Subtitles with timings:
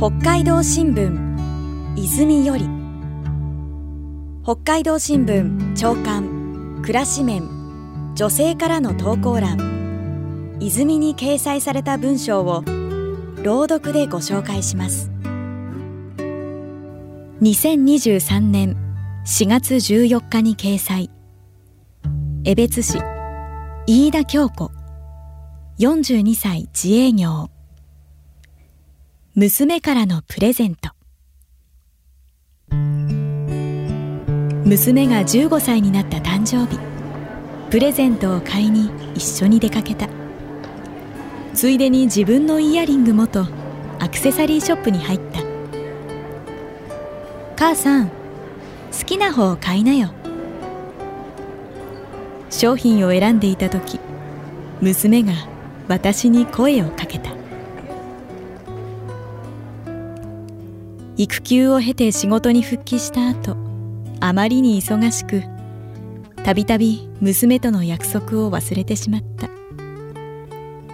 [0.00, 2.66] 北海道新聞泉より。
[4.42, 7.42] 北海道新聞長官暮らし面
[8.14, 10.56] 女性からの投稿欄。
[10.58, 12.64] 泉に掲載された文章を
[13.42, 15.10] 朗読でご紹介します。
[17.42, 18.78] 2023年
[19.26, 21.10] 4月14日に掲載。
[22.44, 22.98] 江別市
[23.86, 24.70] 飯田京子。
[25.78, 27.50] 42歳自営業。
[29.40, 30.90] 娘からのプレゼント。
[34.66, 36.78] 娘が15歳になった誕生日。
[37.70, 40.10] プレゼントを買いに一緒に出かけた。
[41.54, 43.46] ついでに自分のイヤリングもと
[43.98, 45.40] アクセサリーショップに入った。
[47.56, 48.12] 母さん好
[49.06, 50.10] きな方を買いなよ。
[52.50, 53.98] 商品を選んでいた時
[54.82, 55.32] 娘が
[55.88, 57.29] 私に声をかけた。
[61.22, 63.54] 育休を経て仕事に復帰した後
[64.20, 65.42] あまりに忙しく
[66.42, 69.50] たびたび娘との約束を忘れてしまった。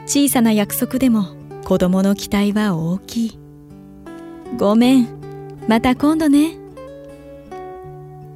[0.05, 1.29] 小さな約束でも
[1.65, 3.39] 子供の期待は大きい。
[4.59, 5.09] ごめん
[5.69, 6.57] また今度ね。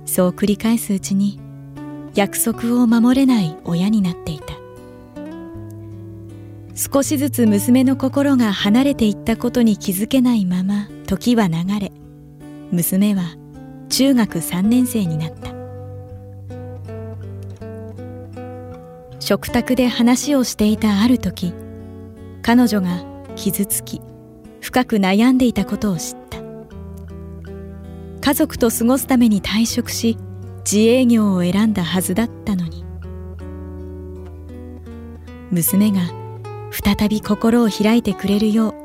[0.06, 1.40] そう繰り返すうちに
[2.14, 4.54] 約束を守れない親になっていた。
[6.76, 11.90] 少しずつ娘の心が離れていったことに気づけないまま時は流れ
[12.70, 13.34] 娘は
[13.88, 15.50] 中学3年生になった。
[19.18, 21.52] 食卓で話をしていたある時
[22.42, 24.00] 彼女が傷つき
[24.60, 26.38] 深く悩んでいたことを知った。
[28.20, 30.16] 家族と過ごすために退職し
[30.58, 32.84] 自営業を選んだはずだったのに。
[35.50, 36.02] 娘が
[36.70, 38.79] 再び心を開いてくれるよう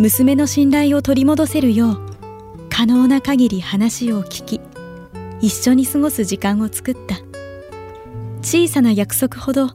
[0.00, 2.00] 娘の信頼を取り戻せるよう
[2.70, 4.60] 可能な限り話を聞き
[5.42, 7.18] 一緒に過ごす時間を作った。
[8.40, 9.68] 小さな約束ほど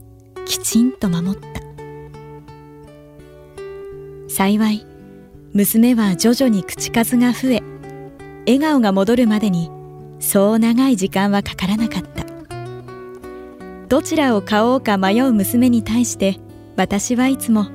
[0.46, 1.47] きちんと守った。
[4.28, 4.88] 幸い
[5.53, 7.63] 娘は徐々に口数が増え
[8.47, 9.69] 笑顔が戻るまでに
[10.19, 12.25] そう長い時間はかからなかった。
[13.90, 16.40] どちらを買おうか迷う娘に対して
[16.78, 17.68] 私はいつも「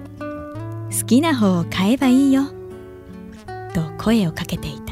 [0.90, 2.44] 好きな方を買えばいいよ」
[3.74, 4.90] と声をかけていた。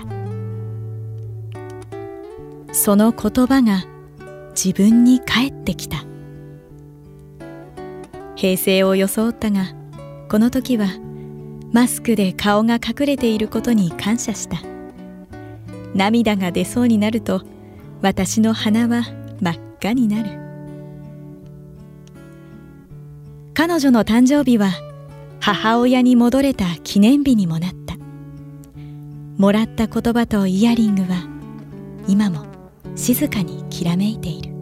[2.72, 3.84] その言葉が
[4.50, 6.04] 自分に返ってきた。
[8.36, 9.64] 平成を装ったが
[10.30, 10.86] この時は
[11.72, 14.58] マスクで顔が隠れていることに感謝した。
[15.94, 17.42] 涙が出そうになると
[18.00, 19.02] 私の鼻は
[19.40, 20.38] 真っ赤になる。
[23.54, 24.70] 彼女の誕生日は
[25.40, 27.96] 母親に戻れた記念日にもなった。
[29.36, 31.28] もらった言葉とイヤリングは
[32.08, 32.46] 今も
[32.96, 34.57] 静かにきらめいている。